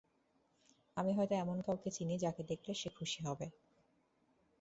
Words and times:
আমি 0.97 1.11
হয়তো 1.13 1.33
এমন 1.35 1.57
কাউকে 1.61 1.89
চিনি 1.91 2.15
যাকে 2.17 2.41
দেখলে 2.43 2.73
সে 2.73 2.89
খুশি 2.97 3.19
হবে। 3.27 3.47